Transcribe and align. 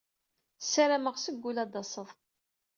Ssarameɣ 0.63 1.15
seg 1.19 1.35
wul 1.41 1.57
ad 1.63 1.69
d-tased. 1.71 2.09